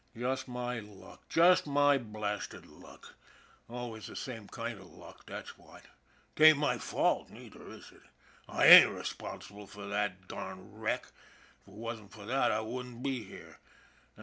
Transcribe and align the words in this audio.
Just 0.17 0.47
my 0.47 0.79
luck, 0.79 1.29
just 1.29 1.67
my 1.67 1.99
blasted 1.99 2.65
luck, 2.65 3.13
always 3.69 4.07
the 4.07 4.15
same 4.15 4.47
kind 4.47 4.79
of 4.79 4.87
luck, 4.87 5.27
that's 5.27 5.59
what. 5.59 5.83
'Tain't 6.35 6.57
my 6.57 6.79
fault 6.79 7.29
neither, 7.29 7.69
is 7.71 7.91
it? 7.91 8.01
/ 8.37 8.51
ain't 8.51 8.89
responsible 8.89 9.67
for 9.67 9.85
that 9.85 10.27
darned 10.27 10.81
wreck 10.81 11.05
if 11.67 11.71
'twasn't 11.75 12.11
for 12.11 12.25
that 12.25 12.51
I 12.51 12.61
wouldn't 12.61 13.03
be 13.03 13.23
here. 13.25 13.59